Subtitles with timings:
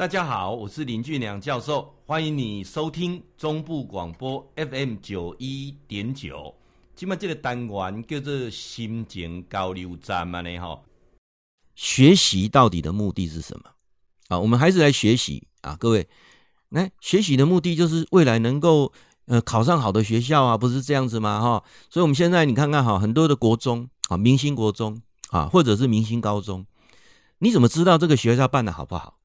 [0.00, 6.54] 大家好，我是林俊良教授，欢迎你收听中部广播 FM 九一点九。
[6.96, 10.58] 今麦这个单元叫做心情交流站嘛呢？
[10.58, 10.80] 哈，
[11.74, 13.72] 学习到底的目的是什么？
[14.28, 16.08] 啊，我们还是来学习啊，各位，
[16.70, 18.90] 来学习的目的就是未来能够
[19.26, 21.38] 呃考上好的学校啊，不是这样子吗？
[21.42, 26.64] 哈，所以我们现在你看看哈，很多的国中啊，明星国中啊，或者是明星高中，
[27.40, 29.19] 你怎么知道这个学校办得好不好？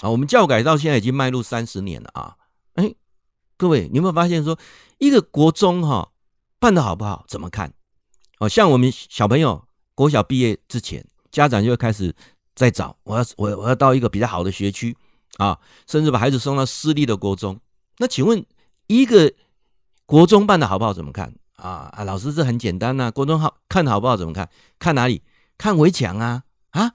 [0.00, 2.36] 啊，我们教改到现在已经迈入三十年了啊！
[2.74, 2.94] 哎，
[3.56, 4.58] 各位，你有没有发现说，
[4.98, 6.10] 一个国中哈
[6.58, 7.72] 办得好不好，怎么看？
[8.38, 12.14] 哦，像我们小朋友国小毕业之前，家长就会开始
[12.54, 14.96] 在找，我要我我要到一个比较好的学区
[15.38, 17.58] 啊，甚至把孩子送到私立的国中。
[17.98, 18.44] 那请问，
[18.88, 19.32] 一个
[20.04, 21.34] 国中办得好不好，怎么看？
[21.54, 24.50] 啊啊，老师这很简单呐，国中好看好不好，怎么看？
[24.78, 25.22] 看哪里？
[25.56, 26.92] 看围墙啊啊！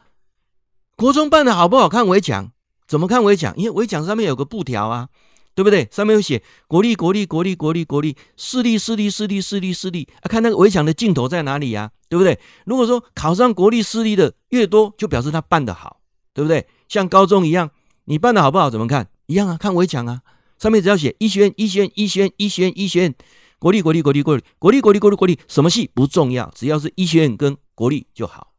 [0.96, 2.52] 国中办得好不好，看围墙。
[2.92, 3.54] 怎么看围墙？
[3.56, 5.08] 因为围墙上面有个布条啊，
[5.56, 5.88] 对不对？
[5.94, 10.28] 上面有写国立、国立、国立、国立、国立，私立、私立、私立、私立、私立啊！
[10.28, 11.92] 看那个围墙的尽头在哪里呀？
[12.10, 12.38] 对不对？
[12.66, 16.02] 如果说考上国立、私立的越多，就表示他办得好，
[16.34, 16.68] 对不对？
[16.90, 17.72] 像高中一样，
[18.04, 18.70] 你办得好不好？
[18.70, 19.08] 怎么看？
[19.28, 20.24] 一样啊，看围墙啊，
[20.60, 23.16] 上面只要写医学院、医学院、医学院、医学院、医学院，
[23.58, 28.52] 国立、国立、国立、国立、国立、国立、国立、国立，什么系不重要，只要是医学院跟国立就好。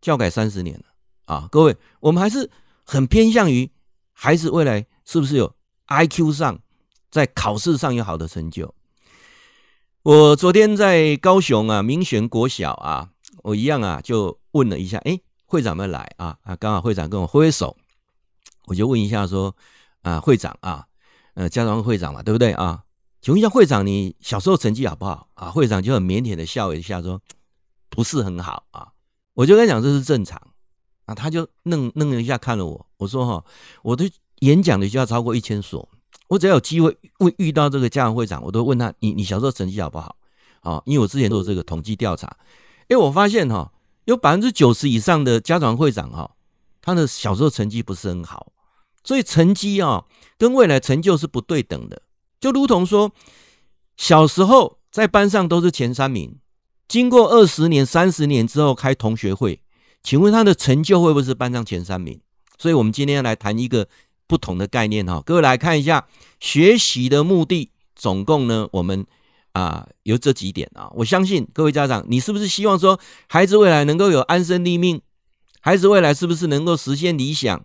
[0.00, 0.86] 教改三十年了
[1.26, 2.50] 啊，各位，我们还是。
[2.90, 3.70] 很偏向于
[4.12, 5.54] 孩子未来是不是有
[5.86, 6.58] IQ 上，
[7.08, 8.74] 在考试上有好的成就。
[10.02, 13.10] 我昨天在高雄啊，民权国小啊，
[13.44, 16.36] 我一样啊，就问了一下，哎，会长没来啊？
[16.42, 17.76] 啊，刚好会长跟我挥挥手，
[18.66, 19.54] 我就问一下说，
[20.02, 20.84] 啊，会长啊，
[21.34, 22.82] 呃，家长会长嘛，对不对啊？
[23.22, 25.48] 请问一下会长，你小时候成绩好不好啊？
[25.50, 27.20] 会长就很腼腆的笑一下说，
[27.88, 28.88] 不是很好啊。
[29.34, 30.42] 我就跟他讲，这是正常。
[31.10, 32.86] 啊，他就愣愣了一下，看了我。
[32.98, 33.44] 我说：“哈，
[33.82, 34.08] 我的
[34.42, 35.88] 演讲的学校超过一千所，
[36.28, 40.14] 我只要有机会会遇到这个家长会长，我都问他：你你小时候成绩好不好？
[40.60, 42.36] 啊，因为我之前做这个统计调查，
[42.86, 43.72] 哎，我发现哈，
[44.04, 46.30] 有百分之九十以上的家长会长哈，
[46.80, 48.52] 他的小时候成绩不是很好，
[49.02, 50.04] 所以成绩啊
[50.38, 52.02] 跟未来成就是不对等的。
[52.38, 53.10] 就如同说，
[53.96, 56.38] 小时候在班上都是前三名，
[56.86, 59.60] 经过二十年、三十年之后开同学会。”
[60.02, 62.20] 请问他的成就会不会是班上前三名？
[62.58, 63.88] 所以，我们今天要来谈一个
[64.26, 65.22] 不同的概念哈。
[65.24, 66.06] 各位来看一下，
[66.40, 69.06] 学习的目的总共呢，我们
[69.52, 70.90] 啊有这几点啊。
[70.94, 75.00] 我相信各位家长，你是不是希望说孩子未来能够有安身立命？
[75.60, 77.64] 孩子未来是不是能够实现理想？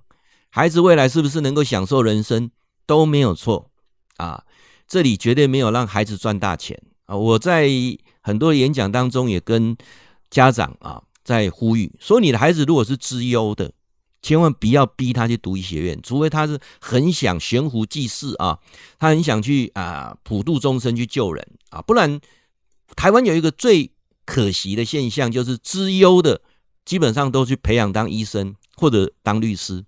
[0.50, 2.50] 孩子未来是不是能够享受人生？
[2.86, 3.72] 都没有错
[4.18, 4.44] 啊。
[4.88, 7.16] 这里绝对没有让孩子赚大钱啊。
[7.16, 7.70] 我在
[8.22, 9.76] 很多演讲当中也跟
[10.30, 11.04] 家长啊。
[11.26, 13.74] 在呼吁说，你的孩子如果是资优的，
[14.22, 18.60] 千万不要逼他去读医学院，除非他是很想悬壶济世啊，
[19.00, 22.22] 他很想去啊普度众生去救人啊，不然
[22.96, 23.92] 台湾有一个最
[24.24, 26.42] 可惜的现象，就是资优的
[26.86, 29.84] 基本上都去培养当医生或者当律师，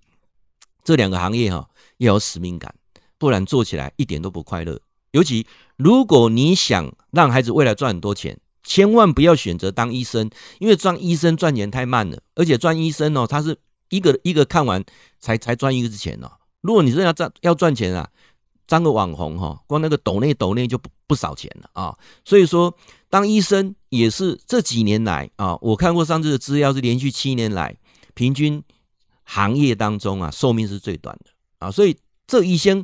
[0.84, 2.74] 这两个行业哈要有使命感，
[3.20, 4.82] 不然做起来一点都不快乐。
[5.12, 5.46] 尤其
[5.76, 8.40] 如果你想让孩子未来赚很多钱。
[8.68, 10.30] 千万不要选择当医生，
[10.60, 13.58] 因为当医生赚钱太慢了，而且赚医生哦，他是
[13.88, 14.84] 一个一个看完
[15.22, 16.30] 才才赚一个钱哦。
[16.60, 18.10] 如果你真要赚要赚钱啊，
[18.68, 21.98] 当个网红哈，光那个抖内抖内就不不少钱了啊。
[22.26, 22.76] 所以说，
[23.10, 27.74] 当医生也是这几年来啊，我看过上次的资料是连续七年来
[28.16, 28.62] 平均
[29.24, 31.72] 行业当中啊寿命是最短的啊。
[31.72, 32.84] 所以这医生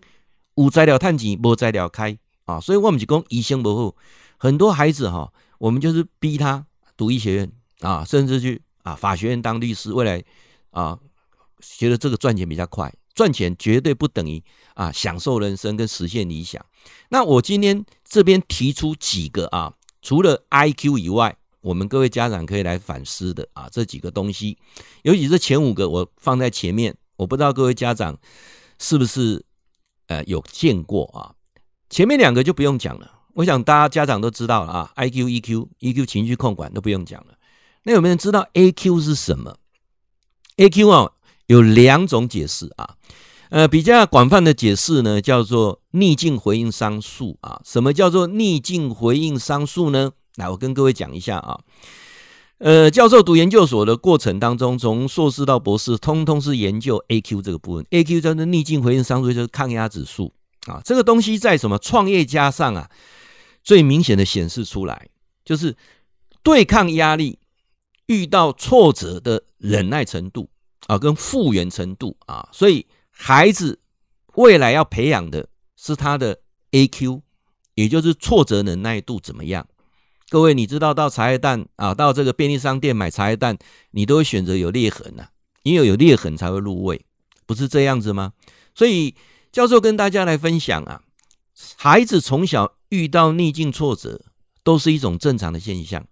[0.56, 2.62] 有材料探钱，无材料开啊。
[2.62, 3.96] 所以我们就讲医生不好，
[4.38, 5.34] 很多孩子哈。
[5.64, 10.22] 我们就是逼他读医学院啊，甚至去啊法学院当律师，未来
[10.72, 11.00] 啊
[11.62, 14.44] 觉得这个赚钱比较快，赚钱绝对不等于
[14.74, 16.62] 啊享受人生跟实现理想。
[17.08, 24.58] 那我今天这边提出几个啊，除了 IQ 以外，我们各位家长可以来反思的啊这几个东西，
[25.04, 28.20] 尤其是前五个我放在前面，我不知道各位家长
[28.80, 29.46] 是不是
[30.08, 31.32] 呃有见过啊，
[31.90, 33.22] 前面两个就不用讲了。
[33.34, 37.34] 我想大家家长都知道了啊，I Q、E Q、E Q 情绪控管都不用讲了。
[37.84, 39.58] 那有没有人知道 A Q 是什么
[40.58, 41.12] ？A Q 啊，
[41.48, 42.96] 有两种解释啊，
[43.50, 47.60] 呃，比较广泛的解释呢，叫做逆境回应商数啊。
[47.66, 50.12] 什么叫做逆境回应商数呢？
[50.36, 51.60] 来，我跟各位讲一下啊。
[52.60, 57.86] 呃，教授读研究所的过程当中，从硕士到博士，通通是研究 A Q 这个部分。
[57.90, 60.32] A Q 叫做逆境回应商数，就是抗压指数
[60.68, 60.80] 啊。
[60.86, 62.90] 这个东西在什么创业家上啊？
[63.64, 65.10] 最明显的显示出来，
[65.46, 65.76] 就是
[66.42, 67.40] 对抗压力、
[68.08, 70.50] 遇到挫折的忍耐程度
[70.88, 73.80] 啊，跟复原程度啊，所以孩子
[74.36, 76.40] 未来要培养的是他的
[76.72, 77.22] AQ，
[77.76, 79.66] 也就是挫折忍耐度怎么样？
[80.30, 83.58] 各位，你知道到茶叶蛋啊，到这个便利商店买茶叶蛋，
[83.92, 85.30] 你都会选择有裂痕呐、啊，
[85.62, 87.06] 因为有裂痕才会入味，
[87.46, 88.34] 不是这样子吗？
[88.74, 89.16] 所以
[89.52, 91.04] 教授跟大家来分享啊，
[91.78, 94.22] 孩子从小遇到逆境挫折，
[94.64, 96.06] 都是一种正常的现象，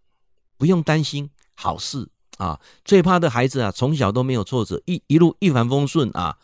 [0.57, 2.60] 不用担心，好事啊。
[2.83, 6.38] 最怕的孩子啊，从小都没有挫折，一一路一帆风顺啊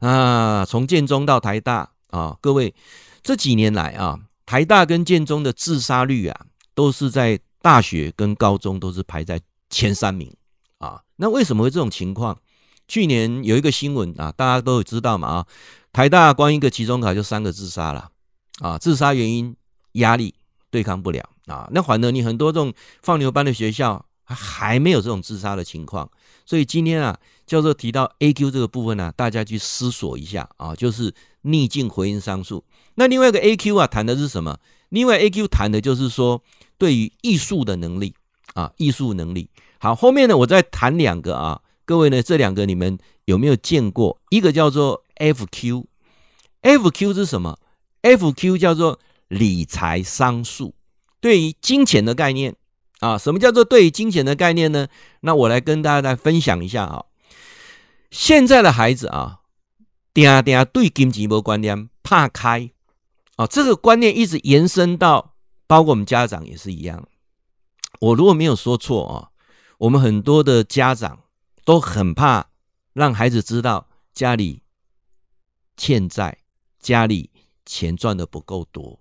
[0.00, 2.74] 啊，从建中到台大啊，各位
[3.22, 6.44] 这几年来啊，台大跟建中的自杀率啊。
[6.78, 10.32] 都是在大学跟高中都是排在前三名
[10.78, 12.38] 啊，那为什么会这种情况？
[12.86, 15.46] 去年有一个新闻啊，大家都有知道嘛啊，
[15.92, 18.12] 台大光一个期中考就三个自杀了
[18.60, 19.56] 啊，自杀原因
[19.98, 20.34] 压力
[20.70, 22.72] 对抗不了啊，那反而你很多这种
[23.02, 26.10] 放牛班的学校还没有这种自杀的情况，
[26.44, 32.64] 所以今天啊，教授提到 AQ 这个部分呢、大家去思索一下啊，就是逆境回应商数。
[32.96, 34.58] 那另外一个 AQ 啊，谈的是什么？
[34.88, 36.42] 另外 AQ 谈的就是说。
[36.80, 38.14] 对于艺术的能力
[38.54, 39.50] 啊，艺术能力
[39.80, 39.96] 好。
[39.96, 44.16] 后面呢，我再谈两个啊，各位呢，这两个你们有没有见过？
[44.30, 47.58] 一个叫做 FQ，FQ 是什么
[48.02, 50.74] ？FQ 叫做理财商数，
[51.20, 52.56] 对于金钱的概念
[53.00, 53.16] 啊。
[53.16, 54.88] 什么叫做对于金钱的概念呢？
[55.20, 57.04] 那我来跟大家来分享一下啊。
[58.10, 59.40] 现在的孩子啊，
[60.12, 62.70] 定定对金钱没观念，怕开
[63.36, 65.34] 啊，这个观念一直延伸到。
[65.66, 67.06] 包括我们家长也是一样，
[68.00, 69.28] 我如果没有说错啊，
[69.76, 71.24] 我们很多的家长
[71.62, 72.48] 都很怕
[72.94, 74.62] 让孩子知道家里
[75.76, 76.38] 欠债，
[76.80, 77.30] 家里
[77.66, 78.98] 钱赚的不够多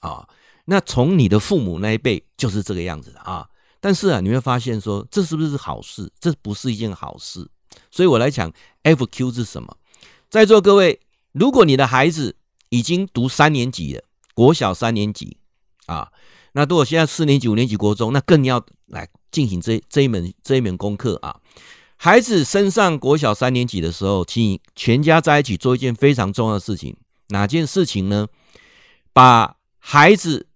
[0.00, 0.28] 啊。
[0.66, 3.48] 那从你的父母那一辈就是这个样子的啊。
[3.80, 6.12] 但是啊，你会发现说，这是不是好事？
[6.20, 7.48] 这不是一件好事。
[7.90, 8.52] 所以我来讲
[8.82, 9.76] ，FQ 是什么？
[10.28, 11.00] 在座各位，
[11.32, 12.36] 如果你的孩子
[12.68, 14.02] 已经读三年级了，
[14.34, 15.38] 国小三年级。
[15.86, 16.12] 啊，
[16.52, 21.40] 那如果现在四年级、五年级国中，那更要来进行这这一门这一门功课啊。
[21.96, 26.96] 孩子升上国小三年级的时候，请全家在一起做一件非常重要的事情。
[27.28, 28.28] 哪件事情呢？
[29.12, 30.46] 把孩子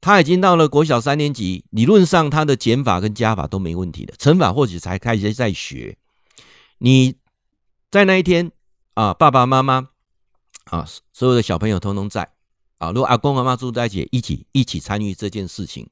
[0.00, 5.98] 他已经到了国小三年级，理论上他的减法跟加法都没问题的，乘法或许才开始在学。
[6.78, 7.16] 你
[7.90, 8.50] 在那一天
[8.94, 9.88] 啊，爸爸妈妈
[10.64, 12.32] 啊，所有的小朋友通通在。
[12.78, 15.86] 啊，如果阿公阿妈住在一起，一起一起参与这件事情，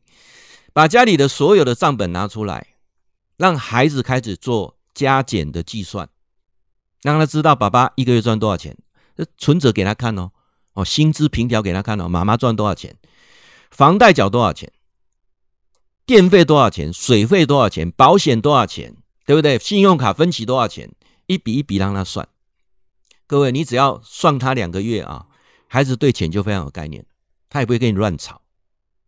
[0.73, 2.69] 把家里的所有的账本拿出来，
[3.37, 6.09] 让孩子开始做加减的计算，
[7.03, 8.75] 让他知道爸爸一个月赚多少钱，
[9.37, 10.31] 存折给他看哦，
[10.79, 12.97] 哦，薪资凭条给他看哦，妈妈赚多少钱，
[13.69, 14.73] 房贷缴多少钱，
[16.07, 18.95] 电费多少钱，水费多少钱，保险多少钱，
[19.27, 19.59] 对不对？
[19.59, 20.93] 信用卡分期多少钱，
[21.27, 22.29] 一笔一笔让他算。
[23.27, 25.27] 各位，你只要算他两个月啊。
[25.67, 27.05] 孩子对钱就非常有概念，
[27.51, 28.41] 他也不会跟你乱吵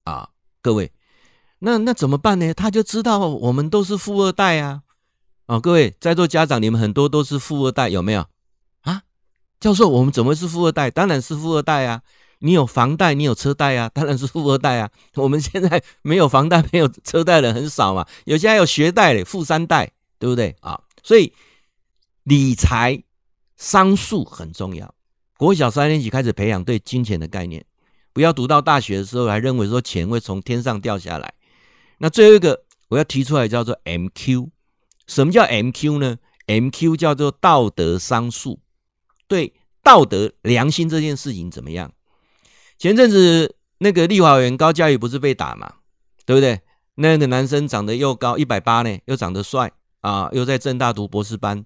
[0.04, 0.28] 啊！
[0.60, 0.92] 各位，
[1.60, 2.52] 那那怎么办呢？
[2.52, 4.82] 他就知道我们都是富二代啊！
[5.46, 8.26] 啊，各位在座家长，你们很多都是富二代，有没有？
[9.60, 10.90] 教授，我们怎么是富二代？
[10.90, 12.02] 当然是富二代啊！
[12.38, 14.90] 你有房贷，你有车贷啊， 当然是富二代啊！
[15.16, 20.80] 我们现在没有房贷、没有车贷的人很少嘛，有些还有学贷嘞，富三代，对不对啊？
[21.02, 21.34] 所以
[22.22, 23.02] 理财
[23.58, 24.94] 商数很重要。
[25.36, 27.62] 国小三年级开始培养对金钱的概念，
[28.14, 31.34] 不要读到大学的时候还认为说钱会从天上掉下来。
[31.98, 34.48] 那最后一个我要提出来叫做 MQ，
[35.06, 38.58] 什么叫 MQ 呢？MQ 叫做道德商数，
[39.30, 41.90] 对道德良心这件事情怎么样？
[42.76, 45.72] 前阵子那个立法委员高嘉瑜不是被打嘛，
[46.26, 46.60] 对不对？
[46.96, 49.70] 那个男生长得又高一百八呢，又长得帅
[50.00, 51.64] 啊，又在政大读博士班，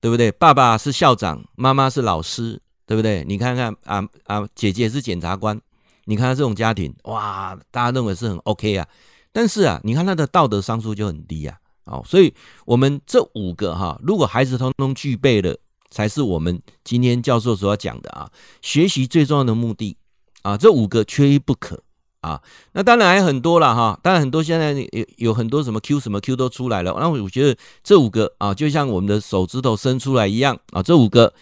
[0.00, 0.32] 对不对？
[0.32, 2.62] 爸爸是校长，妈妈是老师。
[2.88, 3.24] 对不对？
[3.26, 5.60] 你看看啊啊，姐姐是检察官，
[6.04, 8.86] 你看他这种家庭，哇，大家认为是很 OK 啊。
[9.32, 11.58] 但是啊，你看他的道德商数就很低啊。
[11.86, 12.32] 哦，所以
[12.64, 15.58] 我们这五个哈，如果孩子通通具备了，
[15.90, 18.30] 才是我们今天教授所要讲的啊。
[18.62, 19.96] 学习最重要的目的
[20.42, 21.82] 啊，这五个缺一不可
[22.20, 22.42] 啊。
[22.72, 26.96] 那当然还很多了哈，当然很多现在有有很多什么 Q 什么 Q 都出来了。
[26.98, 31.32] 那我觉得这五个啊，就像我们的手指头伸出来一样啊，这五个。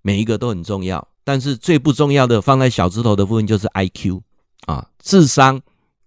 [0.00, 4.20] 每一个都很重要，但是最不重要的放在小指头的部分就是 IQ
[4.64, 5.60] 啊，智商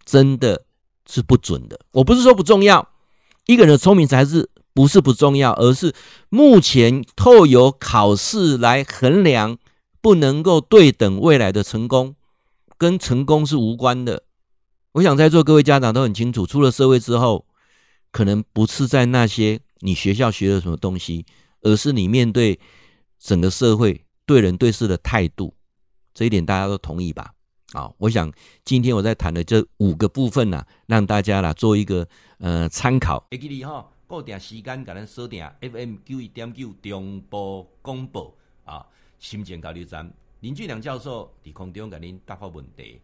[0.05, 0.63] 真的
[1.05, 1.77] 是不准的。
[1.91, 2.87] 我不是说不重要，
[3.45, 5.93] 一个人的聪明才是不是不重要，而是
[6.29, 9.57] 目前透由考试来衡量，
[10.01, 12.15] 不能够对等未来的成功，
[12.77, 14.23] 跟成功是无关的。
[14.93, 17.45] 我想在座各位家长都很清楚，出了社会之后，
[18.11, 21.25] 可能不是在那些你学校学的什么东西，
[21.61, 22.59] 而是你面对。
[23.23, 25.53] 整个社会对人对事的态度，
[26.11, 27.33] 这一点大家都同意吧？
[27.73, 28.33] 啊，我想
[28.65, 32.07] 今天我在谈的这五个部分呢、啊，让大家啦做一个
[32.39, 33.27] 呃参考。
[34.11, 38.85] 固定时间甲咱锁定 FM 九一点九中波广播啊，
[39.17, 42.99] 心情交流站林俊良教授伫空中甲您答复问题。